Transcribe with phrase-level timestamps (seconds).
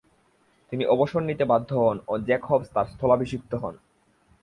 [0.71, 3.75] তিনি অবসর নিতে বাধ্য হন ও জ্যাক হবস তার স্থলাভিষিক্ত হন।